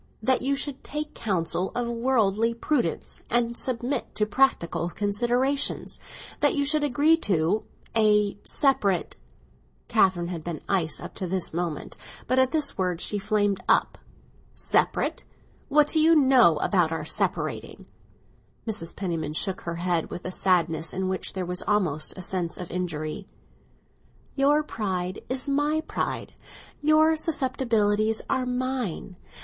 "That 0.23 0.41
you 0.41 0.55
should 0.55 0.83
take 0.83 1.13
counsel 1.13 1.71
of 1.75 1.87
worldly 1.87 2.55
prudence, 2.55 3.21
and 3.29 3.55
submit 3.55 4.15
to 4.15 4.25
practical 4.25 4.89
considerations. 4.89 5.99
That 6.39 6.55
you 6.55 6.65
should 6.65 6.83
agree 6.83 7.17
to—a—separate." 7.17 9.17
Catherine 9.87 10.29
had 10.29 10.43
been 10.43 10.61
ice 10.67 10.99
up 10.99 11.13
to 11.13 11.27
this 11.27 11.53
moment, 11.53 11.97
but 12.25 12.39
at 12.39 12.51
this 12.51 12.79
word 12.79 12.99
she 12.99 13.19
flamed 13.19 13.61
up. 13.69 13.99
"Separate? 14.55 15.23
What 15.69 15.89
do 15.89 15.99
you 15.99 16.15
know 16.15 16.57
about 16.63 16.91
our 16.91 17.05
separating?" 17.05 17.85
Mrs. 18.65 18.95
Penniman 18.95 19.33
shook 19.35 19.61
her 19.61 19.75
head 19.75 20.09
with 20.09 20.25
a 20.25 20.31
sadness 20.31 20.93
in 20.93 21.09
which 21.09 21.33
there 21.33 21.45
was 21.45 21.61
almost 21.67 22.17
a 22.17 22.23
sense 22.23 22.57
of 22.57 22.71
injury. 22.71 23.27
"Your 24.33 24.63
pride 24.63 25.21
is 25.29 25.47
my 25.47 25.81
pride, 25.85 26.33
and 26.79 26.89
your 26.89 27.15
susceptibilities 27.15 28.23
are 28.31 28.47
mine. 28.47 29.17